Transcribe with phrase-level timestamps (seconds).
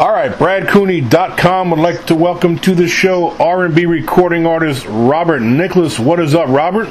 [0.00, 5.98] All right, BradCooney.com would like to welcome to the show R&B recording artist Robert Nicklas.
[5.98, 6.88] What is up, Robert?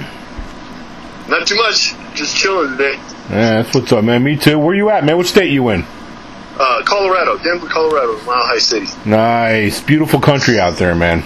[1.27, 1.95] Not too much.
[2.13, 2.93] Just chilling today.
[3.31, 4.23] Yeah, that's what's up, man.
[4.23, 4.59] Me too.
[4.59, 5.17] Where you at, man?
[5.17, 5.85] What state you in?
[6.55, 8.85] Uh, Colorado, Denver, Colorado, Mile High City.
[9.09, 11.23] Nice, beautiful country out there, man.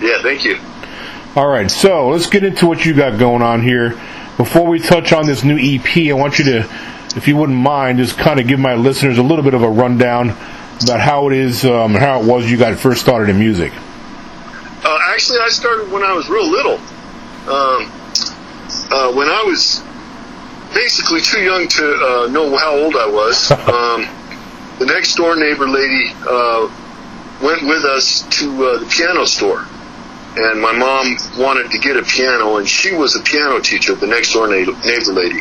[0.00, 0.60] Yeah, thank you.
[1.34, 4.00] All right, so let's get into what you got going on here.
[4.36, 6.58] Before we touch on this new EP, I want you to,
[7.16, 9.68] if you wouldn't mind, just kind of give my listeners a little bit of a
[9.68, 10.36] rundown
[10.80, 13.72] about how it is, um, how it was you got first started in music.
[14.84, 16.78] Uh, actually, I started when I was real little.
[17.46, 17.90] Um,
[18.90, 19.82] uh, when I was
[20.74, 24.08] basically too young to uh, know how old I was, um,
[24.78, 26.68] the next door neighbor lady uh,
[27.42, 29.66] went with us to uh, the piano store.
[30.34, 34.06] And my mom wanted to get a piano, and she was a piano teacher, the
[34.06, 35.40] next door neighbor lady.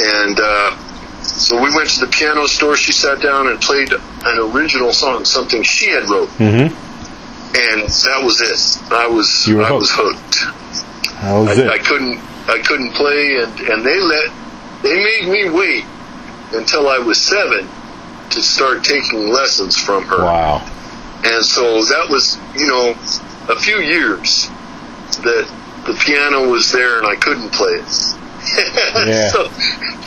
[0.00, 0.76] And uh,
[1.28, 2.76] so we went to the piano store.
[2.76, 6.74] She sat down and played an original song, something she had wrote, Mm-hmm.
[7.56, 8.92] and that was it.
[8.92, 10.34] I was I was hooked.
[10.36, 11.08] hooked.
[11.16, 11.68] How was I, it?
[11.68, 14.30] I couldn't I couldn't play, and and they let
[14.82, 15.84] they made me wait
[16.52, 17.68] until I was seven
[18.30, 20.18] to start taking lessons from her.
[20.24, 20.58] wow.
[21.24, 22.90] And so that was you know
[23.52, 24.48] a few years
[25.24, 25.48] that
[25.86, 28.14] the piano was there and I couldn't play it.
[29.06, 29.28] Yeah.
[29.32, 29.48] so,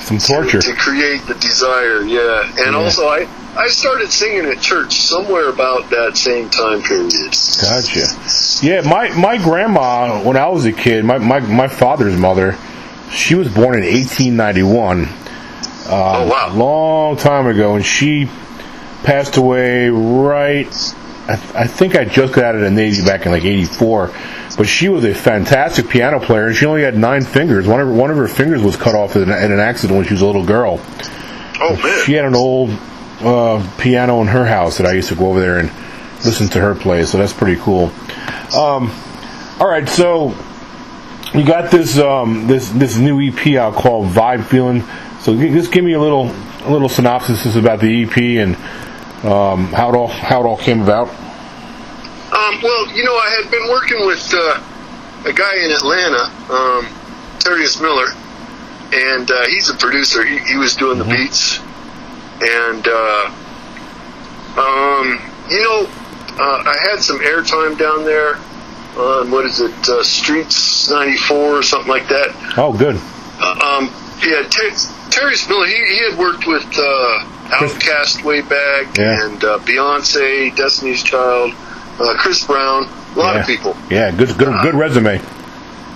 [0.02, 0.62] Some torture.
[0.62, 2.44] to create the desire, yeah.
[2.66, 2.78] And Yeah.
[2.78, 7.36] also I I started singing at church somewhere about that same time period.
[7.62, 8.08] Gotcha.
[8.66, 12.56] Yeah, my, my grandma, when I was a kid, my, my, my father's mother,
[13.12, 15.06] she was born in 1891.
[15.10, 16.54] oh uh, wow.
[16.56, 18.30] long time ago, and she
[19.04, 20.72] passed away right.
[21.32, 24.14] I, I think I just got out of the Navy back in like '84,
[24.58, 27.68] but she was a fantastic piano player, and she only had nine fingers.
[27.68, 29.98] One of her, one of her fingers was cut off in an, in an accident
[29.98, 30.80] when she was a little girl.
[31.60, 32.06] Oh man.
[32.06, 32.72] She had an old
[33.22, 35.70] uh, piano in her house that I used to go over there and
[36.26, 37.92] listen to her play, so that's pretty cool.
[38.56, 38.92] Um,
[39.60, 40.36] all right, so
[41.34, 44.84] you got this um, this this new EP out called Vibe Feeling.
[45.20, 46.32] So g- just give me a little
[46.64, 48.56] a little synopsis about the EP and
[49.26, 51.10] um, how it all how it all came about.
[52.32, 54.60] Um, well, you know, I had been working with uh,
[55.26, 56.86] a guy in Atlanta, um,
[57.40, 58.08] Terrius Miller,
[58.94, 60.24] and uh, he's a producer.
[60.26, 61.60] He, he was doing the beats,
[62.42, 63.32] and uh,
[64.58, 65.20] um,
[65.50, 65.88] you know,
[66.40, 68.36] uh, I had some airtime down there
[68.98, 72.30] on what is it, uh, Streets '94 or something like that.
[72.58, 72.96] Oh, good.
[72.96, 73.90] Um,
[74.24, 74.72] yeah, Ter-
[75.12, 75.66] Terrius Miller.
[75.66, 77.26] He, he had worked with uh,
[77.60, 79.26] Outkast way back, Yeah.
[79.26, 81.54] and uh, Beyonce, Destiny's Child,
[82.02, 83.42] uh, Chris Brown, a lot yeah.
[83.42, 83.76] of people.
[83.90, 85.20] Yeah, good good good resume.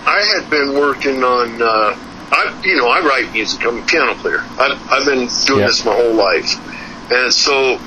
[0.06, 1.62] I had been working on.
[1.62, 1.98] Uh,
[2.32, 3.64] I, you know, I write music.
[3.66, 4.40] I'm a piano player.
[4.60, 5.68] I've, I've been doing Yeah.
[5.68, 6.58] this my whole life,
[7.12, 7.78] and so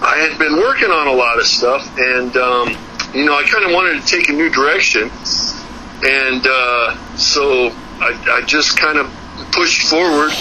[0.00, 2.76] I had been working on a lot of stuff, and um,
[3.14, 5.10] you know, I kind of wanted to take a new direction,
[6.04, 7.70] and uh, so
[8.00, 9.10] I, I just kind of
[9.52, 10.32] pushed forward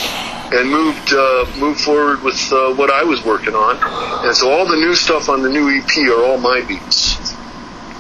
[0.52, 3.78] and moved uh, moved forward with uh, what I was working on,
[4.26, 7.36] and so all the new stuff on the new EP are all my beats.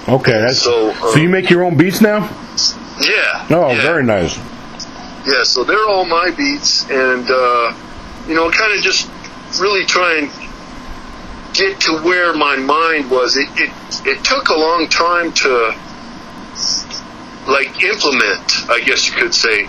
[0.07, 2.19] Okay, that's So, so, um, you make your own beats now.
[3.01, 3.47] Yeah.
[3.49, 3.81] Oh, yeah.
[3.81, 4.37] very nice.
[5.27, 7.75] Yeah, so they're all my beats, and uh,
[8.27, 9.09] you know, kind of just
[9.59, 10.31] really try and
[11.53, 13.35] get to where my mind was.
[13.35, 13.71] It, it
[14.05, 15.75] it took a long time to
[17.47, 19.67] like implement, I guess you could say,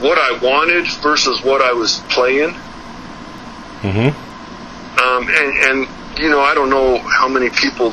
[0.00, 2.54] what I wanted versus what I was playing.
[3.82, 4.10] hmm
[5.00, 5.88] Um, and, and
[6.18, 7.92] you know, I don't know how many people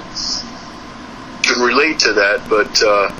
[1.43, 3.11] can relate to that, but uh,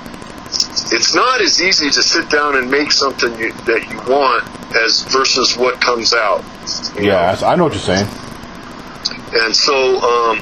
[0.92, 4.44] it's not as easy to sit down and make something you, that you want
[4.76, 6.44] as versus what comes out.
[6.96, 7.48] Yeah, know?
[7.48, 8.08] I know what you're saying.
[9.34, 10.42] And so, um,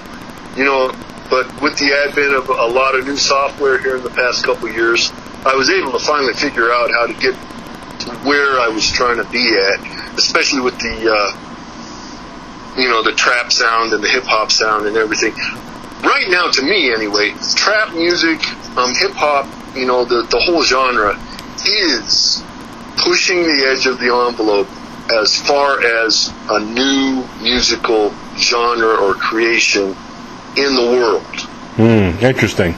[0.56, 0.94] you know,
[1.30, 4.70] but with the advent of a lot of new software here in the past couple
[4.70, 5.12] of years,
[5.46, 7.36] I was able to finally figure out how to get
[8.26, 13.52] where I was trying to be at, especially with the, uh, you know, the trap
[13.52, 15.34] sound and the hip hop sound and everything.
[16.04, 18.40] Right now, to me anyway, trap music,
[18.78, 21.18] um, hip hop, you know, the, the whole genre
[21.66, 22.44] is
[22.98, 24.68] pushing the edge of the envelope
[25.12, 29.96] as far as a new musical genre or creation
[30.56, 31.24] in the world.
[31.76, 32.76] Hmm, interesting.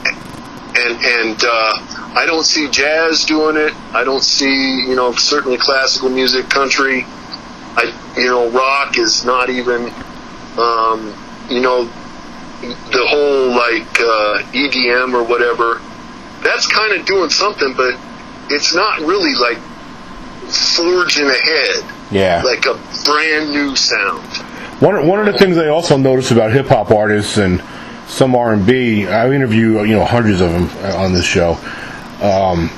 [0.78, 3.74] And and uh, I don't see jazz doing it.
[3.94, 7.04] I don't see you know certainly classical music, country.
[7.76, 9.92] I you know rock is not even
[10.58, 11.14] um,
[11.50, 11.84] you know
[12.62, 15.80] the whole like uh, EDM or whatever.
[16.42, 17.98] That's kind of doing something, but
[18.48, 19.58] it's not really like
[20.48, 22.42] forging ahead Yeah.
[22.44, 22.74] like a
[23.04, 24.22] brand new sound.
[24.80, 27.62] One one of the things I also notice about hip hop artists and
[28.06, 31.58] some R and B, I interview you know hundreds of them on this show.
[32.20, 32.70] Um,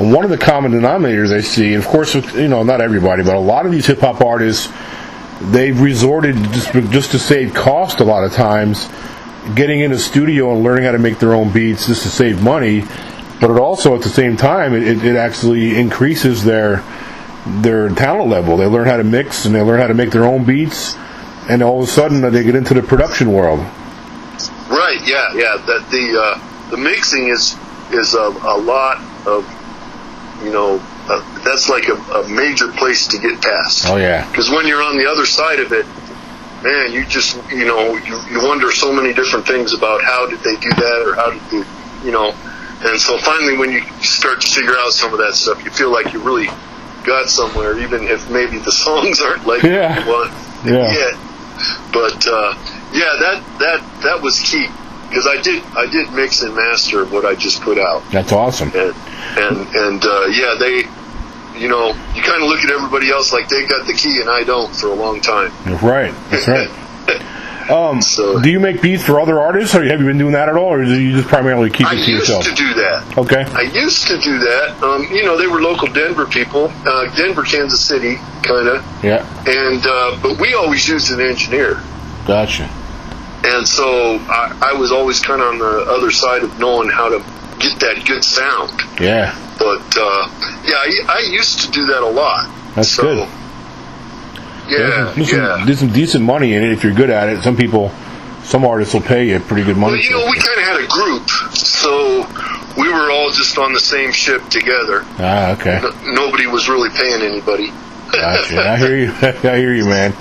[0.00, 3.34] one of the common denominators I see, and of course, you know, not everybody, but
[3.34, 4.72] a lot of these hip hop artists,
[5.50, 8.88] they've resorted just just to save cost a lot of times,
[9.54, 12.42] getting in a studio and learning how to make their own beats just to save
[12.42, 12.84] money.
[13.40, 16.82] But it also, at the same time, it, it actually increases their
[17.46, 18.56] their talent level.
[18.56, 20.94] They learn how to mix and they learn how to make their own beats,
[21.48, 23.60] and all of a sudden they get into the production world.
[24.70, 25.00] Right.
[25.04, 25.34] Yeah.
[25.34, 25.56] Yeah.
[25.66, 27.56] That the uh, the mixing is
[27.92, 29.44] is a, a lot of
[30.44, 33.86] you know uh, that's like a, a major place to get past.
[33.88, 34.28] Oh yeah.
[34.30, 35.86] Because when you're on the other side of it,
[36.62, 40.40] man, you just you know you, you wonder so many different things about how did
[40.40, 42.34] they do that or how did they you know.
[42.82, 45.92] And so finally, when you start to figure out some of that stuff, you feel
[45.92, 46.46] like you really
[47.04, 50.00] got somewhere, even if maybe the songs aren't like Yeah.
[50.02, 50.32] you want
[50.64, 50.90] Yeah.
[50.90, 51.14] yet.
[51.92, 52.54] But uh,
[52.92, 54.68] yeah, that that that was key
[55.10, 58.70] because I did I did mix and master what I just put out, That's awesome.
[58.74, 58.94] and
[59.36, 60.84] and and uh, yeah, they,
[61.60, 64.30] you know, you kind of look at everybody else like they got the key and
[64.30, 65.52] I don't for a long time.
[65.82, 66.14] Right.
[66.30, 66.70] That's right.
[67.70, 70.48] Um, So- do you make beats for other artists, or have you been doing that
[70.48, 72.44] at all, or do you just primarily keep I it to used yourself?
[72.46, 73.18] to do that.
[73.18, 73.44] Okay.
[73.46, 74.82] I used to do that.
[74.82, 79.04] Um, you know, they were local Denver people, uh, Denver, Kansas City, kind of.
[79.04, 79.24] Yeah.
[79.46, 81.80] And uh, but we always used an engineer,
[82.26, 82.68] Gotcha.
[83.60, 87.10] And so I, I was always kind of on the other side of knowing how
[87.10, 87.18] to
[87.58, 88.72] get that good sound.
[88.98, 89.36] Yeah.
[89.58, 90.28] But uh,
[90.64, 92.48] yeah, I, I used to do that a lot.
[92.74, 93.28] That's so, good.
[94.66, 95.62] Yeah, There's some, yeah.
[95.66, 97.42] there's some decent money in it if you're good at it.
[97.42, 97.90] Some people,
[98.44, 99.98] some artists will pay you pretty good money.
[99.98, 102.24] Well, you know, we kind of had a group, so
[102.80, 105.02] we were all just on the same ship together.
[105.18, 105.82] ah, okay.
[105.84, 107.68] N- nobody was really paying anybody.
[108.10, 108.58] Gotcha.
[108.58, 109.12] I hear you.
[109.22, 110.14] I hear you, man.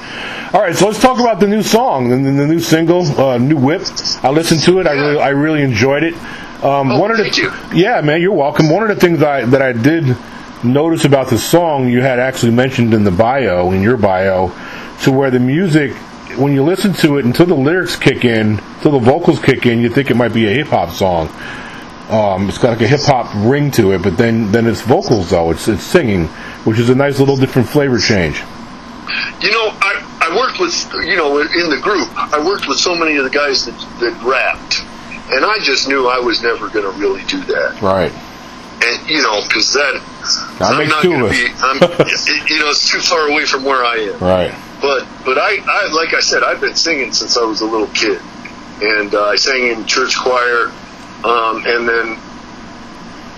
[0.52, 3.56] All right, so let's talk about the new song, the, the new single, uh, "New
[3.56, 3.84] Whip."
[4.24, 4.88] I listened to it.
[4.88, 6.16] I really, I really enjoyed it.
[6.64, 7.54] Um, Oh, one of the, you.
[7.72, 8.68] Yeah, man, you're welcome.
[8.68, 10.18] One of the things I, that I did
[10.64, 14.52] notice about the song, you had actually mentioned in the bio, in your bio,
[15.04, 15.94] to where the music,
[16.36, 19.80] when you listen to it, until the lyrics kick in, until the vocals kick in,
[19.82, 21.30] you think it might be a hip hop song.
[22.10, 25.30] Um, it's got like a hip hop ring to it, but then then it's vocals
[25.30, 25.52] though.
[25.52, 26.26] It's it's singing,
[26.66, 28.40] which is a nice little different flavor change.
[29.42, 30.76] You know, I, I worked with,
[31.08, 34.14] you know, in the group, I worked with so many of the guys that, that
[34.24, 34.82] rapped.
[35.32, 37.82] And I just knew I was never going to really do that.
[37.82, 38.12] Right.
[38.82, 40.02] And, you know, because that,
[40.60, 41.78] That I'm not going to be, I'm,
[42.48, 44.20] you know, it's too far away from where I am.
[44.20, 44.54] Right.
[44.82, 47.88] But, but I, I, like I said, I've been singing since I was a little
[47.88, 48.22] kid.
[48.82, 50.72] And uh, I sang in church choir,
[51.26, 52.18] um, and then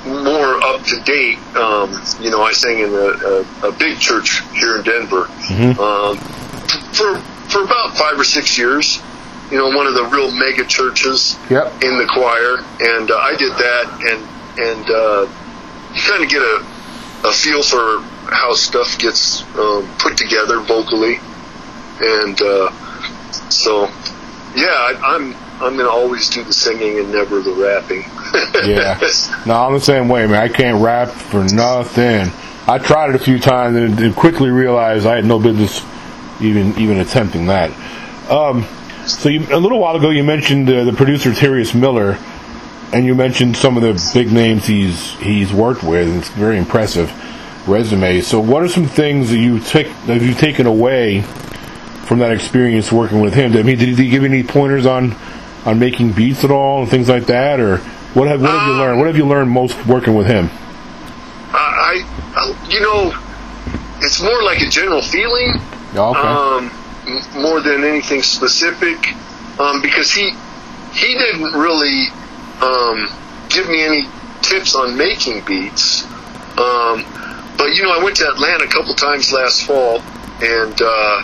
[0.06, 4.42] more up to date, um, you know, I sang in a, a, a big church
[4.52, 5.26] here in Denver
[5.80, 6.18] um,
[6.94, 7.18] for
[7.50, 9.02] for about five or six years.
[9.52, 11.84] You know, one of the real mega churches Yep.
[11.84, 15.28] in the choir, and uh, I did that, and and uh,
[15.94, 16.66] you kind of get a
[17.28, 18.02] a feel for
[18.32, 21.20] how stuff gets um, put together vocally,
[22.00, 22.72] and uh,
[23.50, 23.88] so
[24.56, 28.06] yeah, I, I'm I'm gonna always do the singing and never the rapping.
[28.64, 28.98] Yeah.
[29.46, 30.42] No, I'm the same way, man.
[30.42, 32.32] I can't rap for nothing.
[32.68, 35.82] I tried it a few times and quickly realized I had no business
[36.42, 37.72] even even attempting that.
[38.30, 38.66] Um,
[39.06, 42.18] so you, a little while ago, you mentioned uh, the producer Terrius Miller,
[42.94, 46.08] and you mentioned some of the big names he's he's worked with.
[46.18, 47.12] It's very impressive
[47.68, 48.22] resume.
[48.22, 52.92] So, what are some things that you take that you've taken away from that experience
[52.92, 53.56] working with him?
[53.56, 55.16] I mean, did he give any pointers on
[55.66, 57.78] on making beats at all and things like that, or
[58.14, 59.00] what have what have you learned?
[59.00, 60.50] What have you learned most working with him?
[61.54, 62.04] I,
[62.36, 63.14] I, you know,
[64.02, 65.54] it's more like a general feeling.
[65.96, 66.20] Okay.
[66.20, 66.72] um,
[67.42, 69.14] more than anything specific,
[69.60, 70.32] um, because he
[70.94, 72.08] he didn't really
[72.62, 73.10] um,
[73.50, 74.08] give me any
[74.42, 76.04] tips on making beats.
[76.58, 77.06] Um,
[77.58, 80.02] but you know, I went to Atlanta a couple times last fall,
[80.42, 81.22] and uh,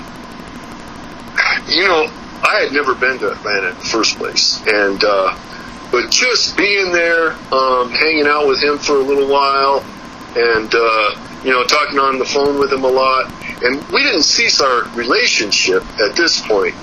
[1.68, 2.08] you know,
[2.44, 5.38] I had never been to Atlanta in the first place, and uh,
[5.92, 9.86] but just being there, um, hanging out with him for a little while,
[10.36, 13.32] and uh, you know, talking on the phone with him a lot,
[13.64, 16.76] and we didn't cease our relationship at this point,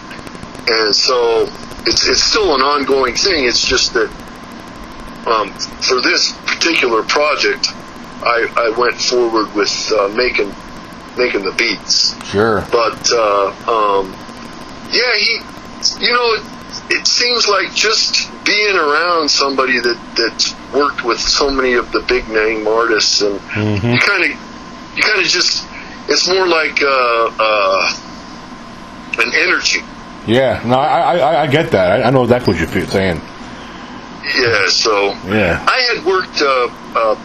[0.68, 1.48] and so
[1.86, 3.44] it's it's still an ongoing thing.
[3.44, 4.10] It's just that
[5.26, 7.68] um, for this particular project,
[8.22, 10.54] I, I went forward with uh, making
[11.16, 12.66] making the beats sure.
[12.72, 14.12] but uh, um,
[14.90, 15.40] yeah, he,
[16.04, 16.53] you know,
[16.90, 22.00] it, seems like just being around somebody that that's worked with so many of the
[22.00, 23.94] big name artists, and Mhm.
[23.94, 24.30] you kind of,
[24.96, 25.66] you kind of just,
[26.08, 27.96] it's more like uh, uh,
[29.18, 29.82] an energy.
[30.26, 32.00] Yeah, no, I I, I get that.
[32.00, 33.20] I, I know exactly what you're saying.
[34.24, 35.64] Yeah, so Yeah.
[35.68, 37.16] I had worked uh, uh,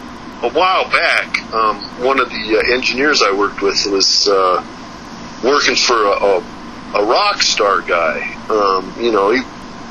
[0.42, 1.42] a while back.
[1.52, 4.62] Um, one of the uh, engineers I worked with was uh,
[5.42, 6.44] working for a, a,
[6.94, 8.20] a rock star guy.
[8.48, 9.40] Um, you know, he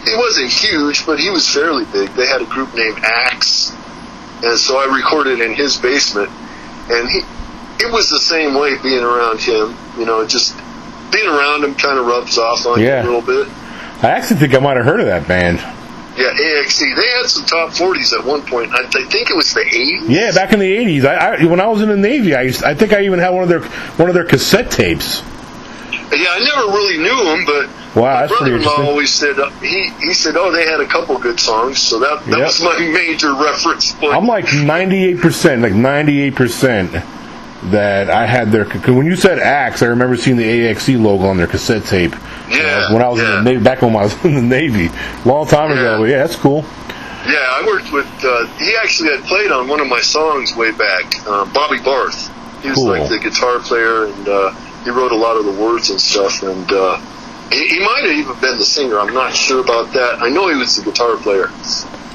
[0.10, 2.10] he wasn't huge, but he was fairly big.
[2.12, 3.72] They had a group named Axe,
[4.44, 6.30] and so I recorded in his basement,
[6.90, 7.20] and he
[7.82, 9.76] it was the same way being around him.
[9.98, 10.56] You know, just
[11.12, 13.04] being around him kind of rubs off on Yeah.
[13.04, 13.48] you a little bit.
[14.04, 15.58] I actually think I might have heard of that band.
[16.18, 16.80] Yeah, AXE.
[16.80, 18.72] They had some top 40s at one point.
[18.74, 20.10] I, I think it was the 80s.
[20.10, 22.64] Yeah, back in the '80s, I, I when I was in the Navy, I used,
[22.64, 23.62] I think I even had one of their
[23.98, 25.22] one of their cassette tapes.
[26.12, 30.14] Yeah, I never really knew him, but Wow, my brother-in-law always said uh, he he
[30.14, 32.46] said, oh, they had a couple good songs, so that that Yep.
[32.48, 34.14] was my major reference point.
[34.16, 36.92] I'm like 98 percent, like 98 percent
[37.72, 38.66] that I had their.
[38.66, 42.16] When you said Axe, I remember seeing the AXE logo on their cassette tape.
[42.50, 43.40] Yeah, when I was yeah.
[43.40, 44.90] in the Navy, back when I was in the Navy,
[45.26, 45.92] long time ago.
[45.94, 45.98] Yeah.
[45.98, 46.64] But yeah, that's cool.
[47.28, 48.08] yeah, I worked with.
[48.24, 51.06] Uh, he actually had played on one of my songs way back.
[51.28, 52.30] Uh, Bobby Barth.
[52.62, 52.88] He was Cool.
[52.90, 54.52] like the guitar player, and uh,
[54.84, 56.42] he wrote a lot of the words and stuff.
[56.44, 56.98] And uh,
[57.52, 59.00] he, he might have even been the singer.
[59.00, 60.22] I'm not sure about that.
[60.22, 61.48] I know he was the guitar player,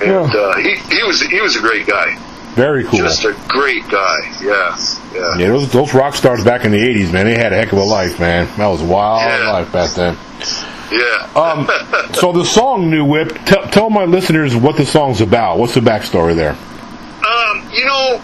[0.02, 0.40] and Yeah.
[0.40, 2.16] uh, he he was he was a great guy.
[2.54, 3.00] Very cool.
[3.00, 4.16] Just a great guy.
[4.40, 4.76] Yeah,
[5.12, 5.38] yeah.
[5.38, 7.78] Yeah, those those rock stars back in the '80s, man, they had a heck of
[7.78, 8.46] a life, man.
[8.58, 9.50] That was wild Yeah.
[9.50, 10.16] life back then.
[10.92, 11.28] Yeah.
[11.34, 11.68] Um,
[12.14, 15.58] so the song "New Whip," t- tell my listeners what the song's about.
[15.58, 16.52] What's the backstory there?
[16.52, 18.20] Um, you know,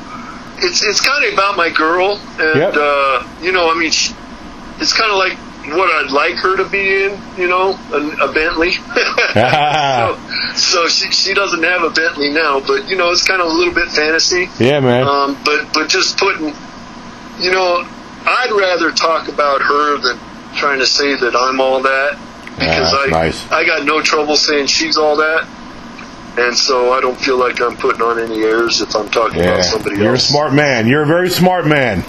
[0.59, 2.75] it's it's kind of about my girl, and Yep.
[2.77, 4.15] uh, you know, I mean, she,
[4.81, 5.39] it's kind of like
[5.77, 8.73] what I'd like her to be in, you know, a, a Bentley.
[9.35, 10.19] so,
[10.57, 13.53] so she she doesn't have a Bentley now, but you know, it's kind of a
[13.53, 14.49] little bit fantasy.
[14.59, 15.07] yeah, man.
[15.07, 16.55] Um, but but just putting,
[17.39, 17.87] you know,
[18.27, 20.19] I'd rather talk about her than
[20.57, 22.19] trying to say that I'm all that
[22.55, 23.51] because that's I nice.
[23.51, 25.49] I got no trouble saying she's all that.
[26.39, 29.55] And so I don't feel like I'm putting on any airs if I'm talking yeah,
[29.55, 30.25] about somebody you're else.
[30.25, 30.87] a smart man.
[30.87, 32.05] You're a very smart man.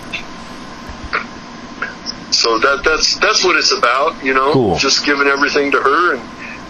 [2.31, 4.53] So that that's that's what it's about, you know.
[4.53, 4.77] Cool.
[4.77, 6.21] Just giving everything to her and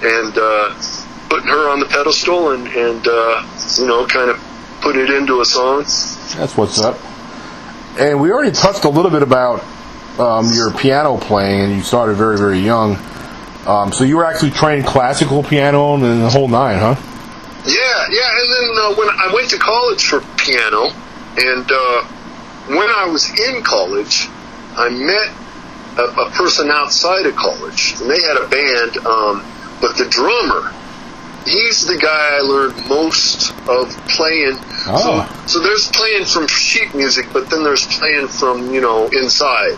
[0.03, 0.73] and uh,
[1.29, 4.39] putting her on the pedestal and and uh, you know kind of
[4.81, 5.83] putting it into a song.
[6.35, 6.97] That's what's up.
[7.99, 9.63] And we already touched a little bit about
[10.17, 12.97] um, your piano playing, and you started very, very young.
[13.65, 16.95] Um, so you were actually trained classical piano and the whole nine, huh?
[17.65, 18.39] Yeah, yeah.
[18.39, 20.89] And then uh, when I went to college for piano,
[21.37, 22.03] and uh,
[22.67, 24.27] when I was in college,
[24.75, 25.40] I met
[25.98, 28.98] a, a person outside of college, and they had a band.
[29.05, 29.43] Um,
[29.81, 30.71] but the drummer,
[31.45, 34.55] he's the guy I learned most of playing.
[34.88, 35.27] Oh.
[35.48, 39.75] So, so there's playing from sheet music, but then there's playing from you know inside,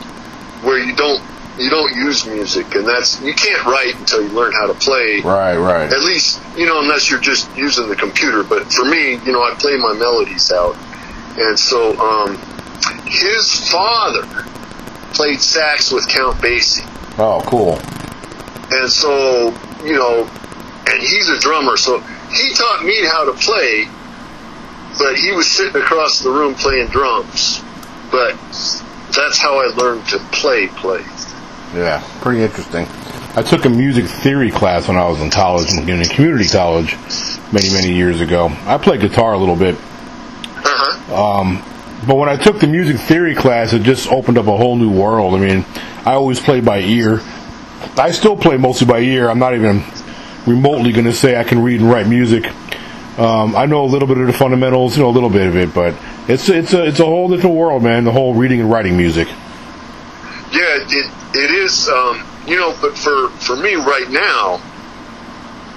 [0.64, 1.24] where you don't
[1.58, 5.22] you don't use music, and that's you can't write until you learn how to play
[5.22, 5.92] Right, right.
[5.92, 9.44] at least you know unless you're just using the computer but for me you know
[9.44, 10.76] i play my melodies out
[11.38, 12.38] and so um
[13.06, 14.26] his father
[15.14, 16.84] played sax with count basie
[17.20, 17.74] Oh, cool.
[18.76, 19.50] and so
[19.86, 20.30] you know
[20.88, 22.00] and he's a drummer so
[22.32, 23.88] he taught me how to play
[24.98, 27.62] but he was sitting across the room playing drums
[28.12, 28.34] but
[29.16, 31.04] that's how i learned to play play
[31.76, 32.86] Yeah, pretty interesting.
[33.36, 36.96] I took a music theory class when I was in college, in community college,
[37.52, 38.50] many, many years ago.
[38.68, 41.64] I played guitar a little bit, uh-huh
[42.06, 44.92] but when I took the music theory class, it just opened up a whole new
[44.92, 45.34] world.
[45.34, 45.66] I mean,
[46.06, 47.20] I always play by ear.
[47.98, 49.30] I still play mostly by ear.
[49.30, 49.84] I'm not even
[50.46, 52.46] remotely going to say I can read and write music.
[53.18, 55.56] Um, I know a little bit of the fundamentals, you know, a little bit of
[55.56, 55.94] it, but
[56.28, 58.06] it's it's a it's a whole different world, man.
[58.06, 59.28] The whole reading and writing music.
[59.28, 61.88] Yeah, it it is.
[61.88, 64.60] Um, you know, but for for me right now,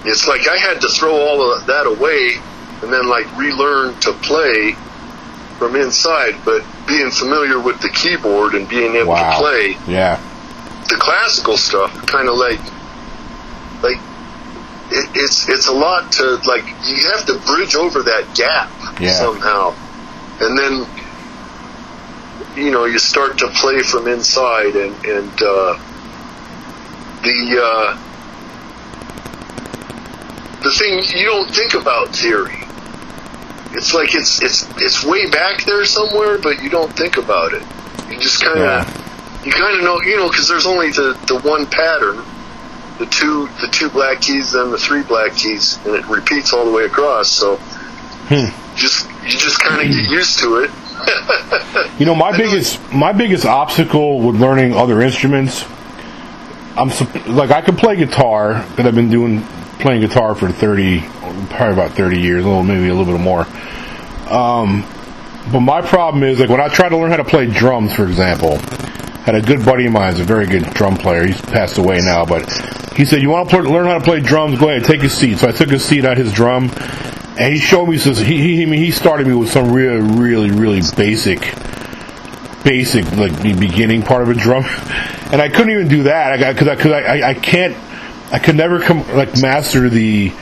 [0.04, 2.40] it's like I had to throw all of that away
[2.82, 4.76] and then like relearn to play
[5.58, 6.36] from inside.
[6.44, 9.32] But being familiar with the keyboard and being able Wow.
[9.32, 10.20] to play Yeah,
[10.88, 12.60] the classical stuff, kind of like
[13.82, 13.98] like
[14.90, 18.70] it, it's it's a lot to like you have to bridge over that gap
[19.00, 19.10] Yeah.
[19.12, 19.74] somehow,
[20.40, 20.86] and then
[22.56, 25.78] you know you start to play from inside and and uh,
[27.22, 27.98] the uh,
[30.62, 32.65] the thing you don't think about theory.
[33.76, 37.62] It's like it's it's it's way back there somewhere, but you don't think about it.
[38.10, 39.44] You just kind of Yeah.
[39.44, 42.22] you kind of know, you know, because there's only the the one pattern,
[42.98, 46.64] the two the two black keys, then the three black keys, and it repeats all
[46.64, 47.28] the way across.
[47.28, 47.56] So
[48.28, 48.46] Hmm.
[48.76, 50.70] just you just kind of get used to it.
[52.00, 55.64] You know, my biggest my biggest obstacle with learning other instruments
[56.78, 56.88] I'm
[57.34, 59.42] like I can play guitar, but I've been doing
[59.80, 61.00] playing guitar for thirty,
[61.50, 63.46] probably about thirty years, a little maybe a little bit more.
[64.32, 64.84] Um,
[65.52, 68.06] but my problem is like when I try to learn how to play drums, for
[68.06, 68.58] example.
[69.26, 71.26] Had a good buddy of mine, who's a very good drum player.
[71.26, 72.48] He's passed away now, but
[72.94, 74.56] he said, "You want to learn how to play drums?
[74.56, 76.70] Go ahead, take a seat." So I took a seat at his drum,
[77.36, 77.98] and he showed me.
[77.98, 81.40] Says he he he started me with some really really really basic
[82.62, 84.64] basic like the beginning part of a drum,
[85.32, 86.32] and I couldn't even do that.
[86.32, 87.76] I got because I because I, I I can't
[88.32, 90.32] I could never come like master the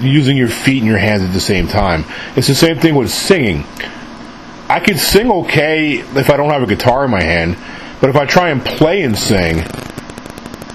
[0.00, 2.04] using your feet and your hands at the same time.
[2.36, 3.64] It's the same thing with singing.
[4.68, 7.56] I can sing okay if I don't have a guitar in my hand,
[8.00, 9.62] but if I try and play and sing,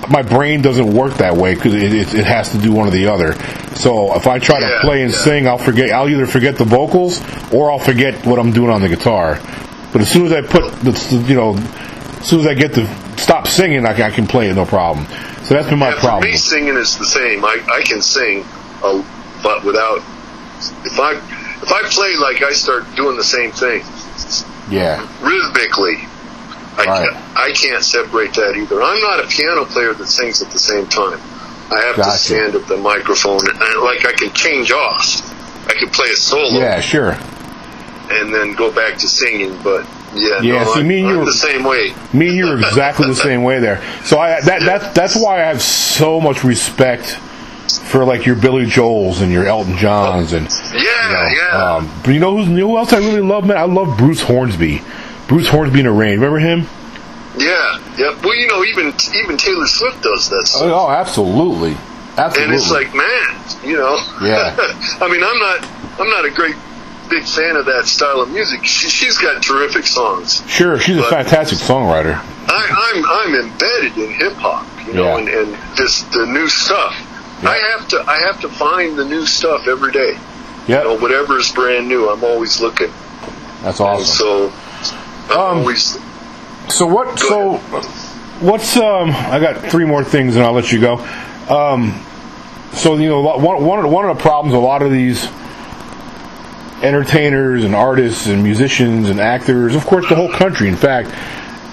[0.09, 2.91] my brain doesn't work that way because it, it, it has to do one or
[2.91, 3.33] the other.
[3.75, 5.17] So if I try to play and yeah.
[5.17, 5.91] sing, I'll forget.
[5.91, 7.21] I'll either forget the vocals
[7.53, 9.39] or I'll forget what I'm doing on the guitar.
[9.91, 12.87] But as soon as I put the, you know, as soon as I get to
[13.17, 15.05] stop singing, I, can- I can play it no problem.
[15.43, 16.31] So that's been my Yeah, for problem.
[16.31, 17.43] me, singing is the same.
[17.43, 18.43] I, I can sing,
[18.83, 19.03] uh,
[19.43, 19.99] but without
[20.85, 21.13] if I
[21.61, 23.83] if I play like I start doing the same thing
[24.69, 25.97] Yeah, rhythmically,
[26.77, 27.09] I Right.
[27.09, 28.81] can't, I can't separate that either.
[28.81, 31.19] I'm not a piano player that sings at the same time.
[31.71, 32.11] I have Gotcha.
[32.11, 35.05] to stand at the microphone and, and like I can change off.
[35.67, 37.17] I can play a solo yeah, sure.
[38.11, 41.19] and then go back to singing, but yeah, Yeah, no, see, I'm, me and you
[41.19, 41.93] I'm the same way.
[42.13, 43.81] Me and you are exactly the same way there.
[44.03, 47.19] So I that that that's why I have so much respect
[47.89, 51.75] for like your Billy Joels and your Elton Johns and Yeah, you know, yeah.
[51.75, 53.57] Um, but you know you know who else I really love, man?
[53.57, 54.81] I love Bruce Hornsby.
[55.27, 56.15] Bruce Hornsby and the Range.
[56.15, 56.65] Remember him?
[57.37, 58.19] yeah, yeah.
[58.23, 60.43] Well, you know, even even Taylor Swift does that.
[60.47, 60.61] stuff.
[60.63, 61.75] Oh, absolutely,
[62.17, 62.43] absolutely.
[62.43, 63.95] and it's like, man, you know.
[64.21, 64.55] Yeah.
[65.01, 66.55] I mean, I'm not, I'm not a great
[67.09, 68.63] big fan of that style of music.
[68.65, 70.43] She, she's got terrific songs.
[70.49, 72.13] sure, she's a fantastic songwriter.
[72.51, 75.17] I, I'm, I'm embedded in hip hop, you know, Yeah.
[75.17, 76.93] and, and this the new stuff.
[77.41, 77.49] Yeah.
[77.49, 80.17] I have to, I have to find the new stuff every day.
[80.67, 82.91] You know, whatever is brand new, I'm always looking.
[83.63, 84.05] that's And awesome.
[84.05, 84.53] so,
[85.29, 85.97] I'm Um, always.
[86.69, 87.17] So what?
[87.17, 87.57] So
[88.39, 89.09] what's um?
[89.09, 90.97] I got three more things, and I'll let you go.
[91.49, 91.99] Um,
[92.73, 95.27] so you know, one one of, one of the problems a lot of these
[96.83, 100.67] entertainers and artists and musicians and actors, of course, the whole country.
[100.67, 101.09] In fact,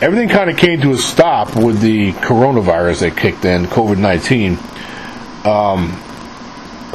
[0.03, 4.59] everything kind of came to a stop with the coronavirus that kicked in, COVID nineteen.
[5.47, 6.03] Um,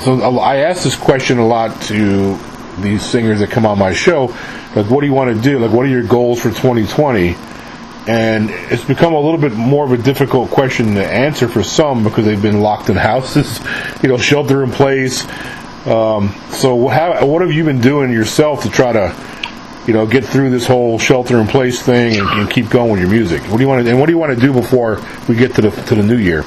[0.01, 2.37] so I ask this question a lot to
[2.79, 4.25] these singers that come on my show,
[4.75, 5.59] like, what do you want to do?
[5.59, 7.35] Like, what are your goals for 2020?
[8.07, 12.03] And it's become a little bit more of a difficult question to answer for some
[12.03, 13.59] because they've been locked in houses,
[14.03, 15.23] you know, shelter in place.
[15.85, 19.15] Um, so, how, what have you been doing yourself to try to,
[19.87, 23.01] you know, get through this whole shelter in place thing and, and keep going with
[23.01, 23.41] your music?
[23.43, 25.53] What do you want to, and what do you want to do before we get
[25.55, 26.43] to the to the new year?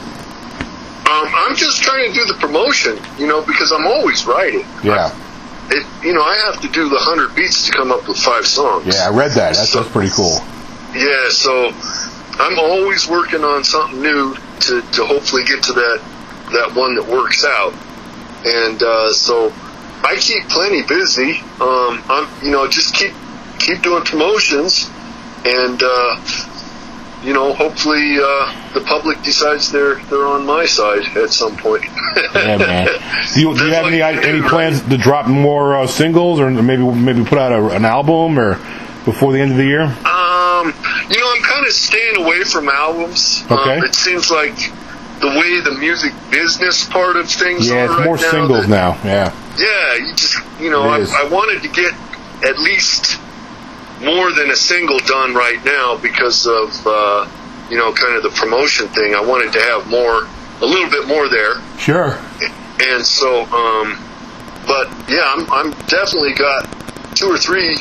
[2.05, 4.67] I'm just trying to do the promotion, you know, because I'm always writing.
[4.83, 5.13] Yeah,
[5.71, 8.47] It, you know, I have to do the hundred beats to come up with five
[8.47, 8.87] songs.
[8.87, 9.55] yeah, I read that.
[9.55, 10.39] That's that's pretty cool.
[10.95, 11.73] Yeah, so
[12.39, 16.03] I'm always working on something new to, to hopefully get to that
[16.53, 17.73] that one that works out.
[18.45, 19.51] And uh, so
[20.05, 21.41] I keep plenty busy.
[21.61, 23.13] Um, I'm you know just keep
[23.59, 24.89] keep doing promotions,
[25.45, 26.17] and uh,
[27.25, 31.85] you know hopefully uh, the public decides they're they're on my side at some point.
[32.35, 32.89] Yeah, man.
[33.35, 36.83] Do you, do you have any any plans to drop more uh, singles, or maybe
[36.85, 38.55] maybe put out a, an album, or
[39.05, 39.83] before the end of the year?
[39.83, 40.67] Um,
[41.11, 43.43] you know, I'm kind of staying away from albums.
[43.51, 43.79] Okay.
[43.79, 44.55] Um, it seems like
[45.21, 48.69] the way the music business part of things Yeah, are it's right more now, singles
[48.69, 48.99] that- now.
[49.05, 51.01] Yeah, Yeah, you just, you know, I.
[51.01, 51.93] I wanted to get
[52.47, 53.19] at least
[54.05, 57.29] more than a single done right now because of, uh,
[57.71, 59.15] you know, kind of the promotion thing.
[59.15, 60.29] I wanted to have more,
[60.61, 61.61] a little bit more there.
[61.79, 62.19] sure.
[62.81, 63.99] And so, um,
[64.67, 66.67] but yeah, I'm, I'm definitely got
[67.15, 67.77] two or three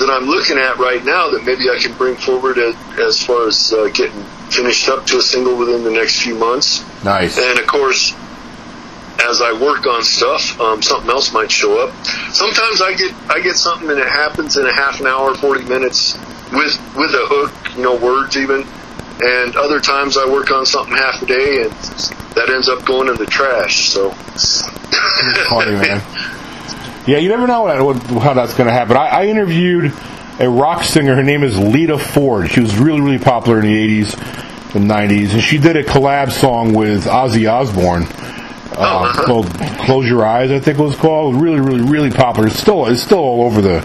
[0.00, 3.46] that I'm looking at right now that maybe I can bring forward as, as far
[3.46, 6.84] as uh, getting finished up to a single within the next few months.
[7.04, 7.38] Nice.
[7.38, 8.14] And of course,
[9.28, 11.94] as I work on stuff, um, something else might show up.
[12.32, 15.64] Sometimes I get I get something and it happens in a half an hour, forty
[15.64, 16.14] minutes
[16.52, 18.66] with with a hook, you know, words even.
[19.22, 21.70] And other times I work on something half a day and
[22.34, 23.90] that ends up going in the trash.
[23.90, 24.10] So
[25.48, 26.02] Funny man.
[27.06, 27.66] Yeah, you never know
[28.20, 28.94] how that's going to happen.
[28.94, 29.92] I, I interviewed
[30.38, 31.16] a rock singer.
[31.16, 32.50] Her name is Lita Ford.
[32.50, 36.30] She was really really popular in the '80s and '90s, and she did a collab
[36.30, 38.04] song with Ozzy Osbourne.
[38.80, 39.24] Uh, uh-huh.
[39.24, 39.46] called
[39.84, 41.36] "Close Your Eyes," I think it was called.
[41.40, 42.48] Really, really, really popular.
[42.48, 43.80] It's still, it's still all over the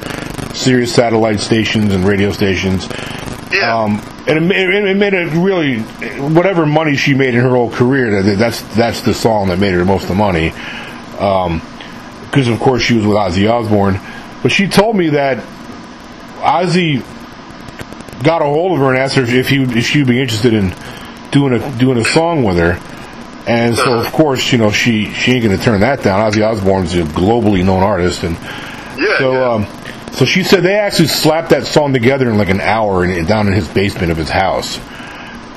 [0.53, 2.88] Sirius satellite stations and radio stations.
[3.51, 5.79] yeah, Um, and it, it, it made it really
[6.34, 8.21] whatever money she made in her whole career.
[8.23, 10.51] that- That's that's the song that made her the most of the money.
[11.12, 13.99] Because of course she was with Ozzy Osbourne,
[14.43, 15.38] but she told me that
[16.39, 17.03] Ozzy
[18.23, 20.73] got a hold of her and asked her if he if she'd be interested in
[21.31, 22.79] doing a doing a song with her.
[23.47, 26.19] And so of course you know she she ain't gonna turn that down.
[26.31, 28.36] Ozzy Osbourne's a globally known artist, and
[28.97, 29.17] Yeah.
[29.19, 29.51] so, yeah.
[29.53, 29.67] um,
[30.13, 33.47] so she said they actually slapped that song together in like an hour in, down
[33.47, 34.79] in his basement of his house.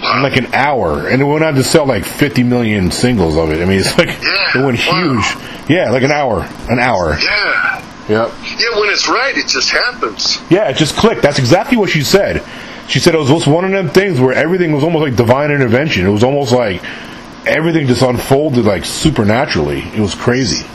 [0.01, 3.51] In like an hour, and it went on to sell like 50 million singles of
[3.51, 3.61] it.
[3.61, 5.03] I mean, it's like Yeah, it went wow.
[5.03, 5.68] huge.
[5.68, 7.16] Yeah, like an hour, an hour.
[7.20, 7.83] yeah.
[8.09, 8.33] Yep.
[8.59, 10.38] Yeah, when it's right, it just happens.
[10.51, 11.20] Yeah, it just clicked.
[11.22, 12.42] That's exactly what she said.
[12.88, 15.51] She said it was just one of them things where everything was almost like divine
[15.51, 16.07] intervention.
[16.07, 16.81] It was almost like
[17.48, 19.80] everything just unfolded like supernaturally.
[19.80, 20.66] It was crazy.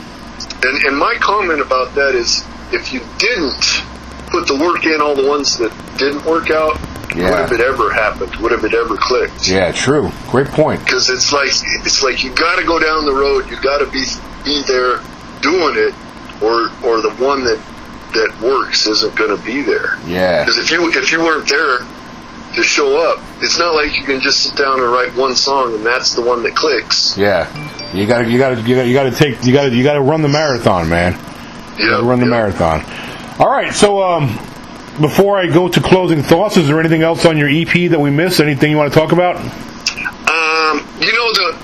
[0.62, 3.82] And, and my comment about that is if you didn't
[4.30, 6.78] put the work in, all the ones that didn't work out,
[7.14, 7.30] Yeah.
[7.30, 8.34] would have it ever happened?
[8.36, 9.48] Would have it ever clicked?
[9.48, 10.10] Yeah, true.
[10.30, 10.80] Great point.
[10.84, 11.48] Because it's like
[11.84, 13.48] it's like you got to go down the road.
[13.50, 14.04] You got to be
[14.44, 14.98] be there
[15.40, 15.94] doing it,
[16.42, 17.60] or or the one that
[18.14, 19.98] that works isn't going to be there.
[20.06, 20.42] Yeah.
[20.44, 21.80] Because if you if you weren't there
[22.54, 25.74] to show up, it's not like you can just sit down and write one song
[25.74, 27.16] and that's the one that clicks.
[27.16, 27.48] Yeah.
[27.92, 30.28] You gotta, you gotta, you gotta, you gotta take, you gotta, you gotta run the
[30.28, 31.12] marathon, man.
[31.78, 32.30] Yeah, run the yeah.
[32.30, 32.84] marathon.
[33.38, 33.72] All right.
[33.72, 34.38] So, um,
[35.00, 38.10] before I go to closing thoughts, is there anything else on your EP that we
[38.10, 38.40] missed?
[38.40, 39.36] Anything you want to talk about?
[39.36, 41.58] Um, you know the,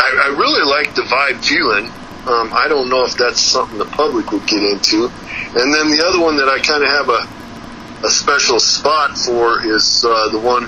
[0.00, 1.86] I, I really like the vibe feeling.
[2.26, 5.10] Um, I don't know if that's something the public would get into.
[5.54, 7.41] And then the other one that I kind of have a,
[8.04, 10.66] a special spot for is uh, the one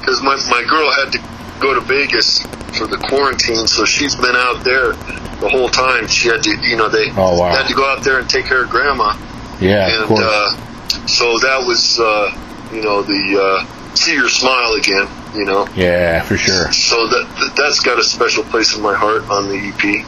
[0.00, 1.18] because my my girl had to
[1.60, 2.40] go to Vegas
[2.76, 4.92] for the quarantine, so she's been out there
[5.40, 6.08] the whole time.
[6.08, 7.54] She had to, you know, they Oh, wow.
[7.54, 9.16] had to go out there and take care of grandma
[9.60, 10.20] Yeah, of and course.
[10.24, 12.30] uh, so that was uh,
[12.72, 16.72] you know the uh, see your smile again you know yeah, for sure.
[16.72, 20.04] so that, that that's got a special place in my heart on the ep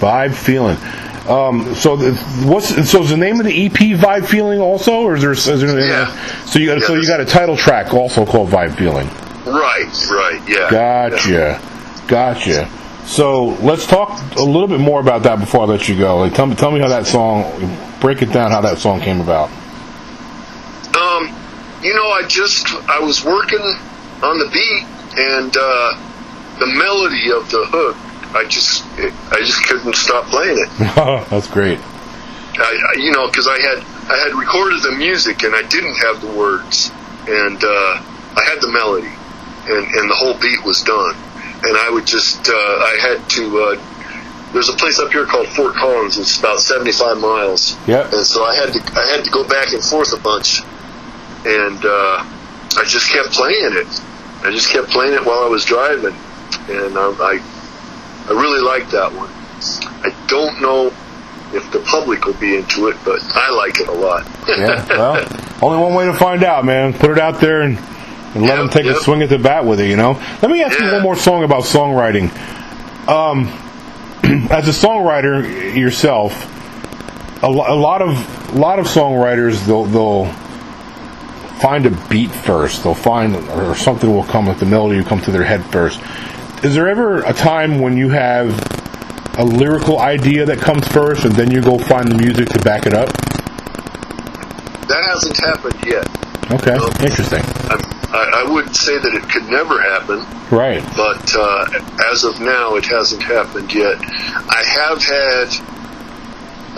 [0.00, 0.76] Vibe feeling.
[1.28, 2.14] Um, so the,
[2.46, 5.32] what's so is the name of the EP Vibe Feeling also, or is there?
[5.32, 6.44] Is there Yeah.
[6.44, 9.08] So you got so you got a title track also called Vibe Feeling.
[9.46, 11.60] right right yeah Gotcha,
[12.06, 12.68] gotcha.
[13.06, 16.18] So let's talk a little bit more about that before I let you go.
[16.18, 17.42] Like, tell me, tell me how that song.
[18.00, 18.50] Break it down.
[18.50, 19.48] How that song came about.
[20.96, 21.28] um
[21.82, 23.60] you know i just i was working
[24.22, 24.84] on the beat
[25.18, 25.92] and uh,
[26.58, 27.96] the melody of the hook
[28.34, 30.68] i just i just couldn't stop playing it
[31.30, 31.78] That's great.
[32.58, 33.78] I, I you know, because I had
[34.10, 36.90] I had recorded the music and I didn't have the words,
[37.28, 38.00] and uh,
[38.32, 39.12] I had the melody,
[39.68, 41.14] and and the whole beat was done,
[41.64, 43.42] and I would just uh, I had to.
[43.60, 46.16] Uh, there's a place up here called Fort Collins.
[46.16, 48.12] It's about 75 miles, Yep.
[48.14, 50.62] and so I had to I had to go back and forth a bunch,
[51.44, 53.88] and uh, I just kept playing it.
[54.46, 56.14] I just kept playing it while I was driving,
[56.72, 57.34] and I I,
[58.28, 59.30] I really like that one.
[60.04, 60.86] I don't know
[61.54, 64.26] if the public will be into it, but I like it a lot.
[64.48, 64.84] Yeah.
[65.62, 66.92] Well, only one way to find out, man.
[66.92, 69.64] Put it out there and, and let Yep, them take a swing at the bat
[69.64, 69.88] with it.
[69.88, 70.12] You know.
[70.42, 72.28] Let me ask you one more song about songwriting.
[73.08, 73.46] Um,
[74.50, 76.32] as a songwriter yourself,
[77.42, 80.26] a, lo- a lot of a lot of songwriters they'll they'll
[81.60, 82.82] find a beat first.
[82.82, 86.00] They'll find or something will come like the melody will come to their head first.
[86.64, 88.48] Is there ever a time when you have
[89.38, 92.86] a lyrical idea that comes first and then you go find the music to back
[92.86, 93.08] it up?
[94.86, 96.06] that hasn't happened yet.
[96.52, 97.42] Okay, interesting.
[97.68, 97.80] I'm,
[98.14, 100.20] I, I wouldn't say that it could never happen,
[100.56, 100.80] Right.
[100.96, 101.66] but uh,
[102.12, 103.98] as of now, it hasn't happened yet.
[104.00, 105.48] I have had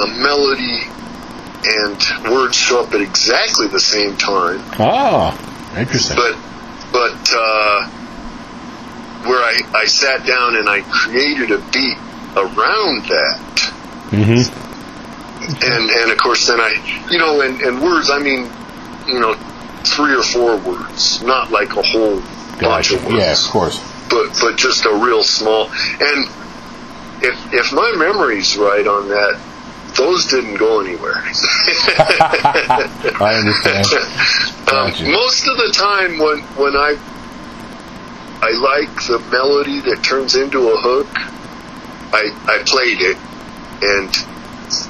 [0.00, 0.88] a melody
[1.66, 5.36] and words show up at exactly the same time, Ah,
[5.78, 6.16] interesting.
[6.16, 6.34] but
[6.90, 7.90] but uh,
[9.28, 11.98] where I, I sat down and I created a beat
[12.36, 13.38] around that.
[14.10, 14.42] hmm
[15.64, 18.50] and and of course then I you know and, and words I mean
[19.06, 19.34] you know
[19.84, 22.20] three or four words not like a whole
[22.60, 23.78] bunch of words Yeah, of course.
[24.10, 26.26] but but just a real small and
[27.22, 29.38] if if my memory's right on that
[29.96, 31.16] those didn't go anywhere
[33.20, 33.86] I understand.
[34.72, 36.96] um, most of the time when when I
[38.40, 41.08] I like the melody that turns into a hook
[42.12, 43.16] I I played it
[43.82, 44.10] and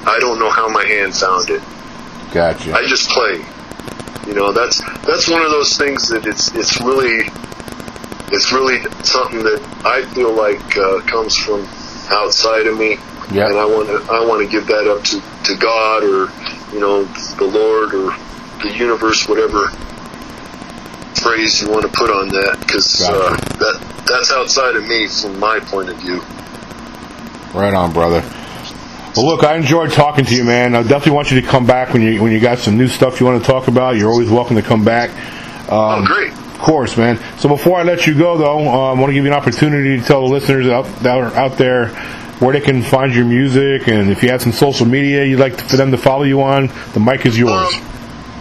[0.06, 1.62] I don't know how my hand found it
[2.32, 2.74] Gotcha.
[2.74, 3.40] I just play.
[4.26, 7.30] You know, that's that's one of those things that it's it's really
[8.30, 11.66] it's really something that I feel like uh, comes from
[12.10, 12.98] outside of me,
[13.32, 13.46] Yeah.
[13.48, 16.28] and I want to I want to give that up to to God or
[16.74, 17.04] you know
[17.40, 18.14] the Lord or
[18.62, 19.70] the universe, whatever
[21.20, 25.38] phrase you want to put on that because uh, that that's outside of me from
[25.38, 26.20] my point of view.
[27.54, 28.22] Right on, brother.
[29.16, 30.74] Well, look, I enjoyed talking to you, man.
[30.74, 33.20] I definitely want you to come back when you when you got some new stuff
[33.20, 33.96] you want to talk about.
[33.96, 35.10] You're always welcome to come back.
[35.70, 36.32] Um, oh, great.
[36.32, 37.18] Of course, man.
[37.38, 39.98] So before I let you go, though, um, I want to give you an opportunity
[39.98, 41.88] to tell the listeners out that are out there
[42.38, 45.58] where they can find your music, and if you have some social media you'd like
[45.58, 47.74] for them to follow you on, the mic is yours.
[47.74, 47.82] Um,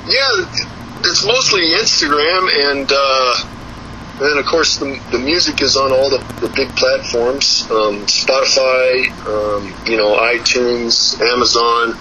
[0.07, 0.66] yeah,
[1.07, 6.17] it's mostly Instagram, and uh, and of course the, the music is on all the,
[6.41, 11.91] the big platforms: um, Spotify, um, you know, iTunes, Amazon,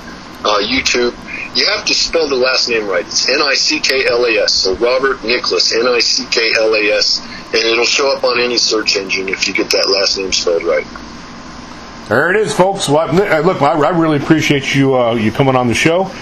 [0.44, 1.14] uh, YouTube.
[1.56, 3.06] You have to spell the last name right.
[3.06, 4.52] It's N I C K L A S.
[4.52, 8.40] So Robert Nicklas, N I C K L A S, and it'll show up on
[8.40, 10.86] any search engine if you get that last name spelled right.
[12.08, 12.88] There it is, folks.
[12.88, 16.12] Well, look, I, really appreciate you uh, you coming on the show,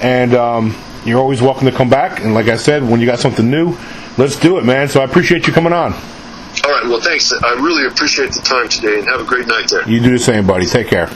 [0.00, 0.74] and um,
[1.04, 2.20] you're always welcome to come back.
[2.20, 3.76] And like I said, when you got something new,
[4.18, 4.88] let's do it, man.
[4.88, 5.92] So I appreciate you coming on.
[5.92, 6.84] All right.
[6.84, 7.32] Well, thanks.
[7.32, 9.88] I really appreciate the time today, and have a great night there.
[9.88, 10.66] You do the same, buddy.
[10.66, 11.10] Take care.